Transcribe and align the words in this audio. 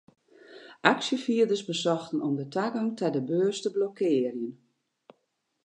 Aksjefierders 0.83 1.61
besochten 1.67 2.19
om 2.27 2.33
de 2.39 2.45
tagong 2.57 2.91
ta 2.97 3.07
de 3.15 3.21
beurs 3.31 3.59
te 3.61 3.69
blokkearjen. 3.77 4.43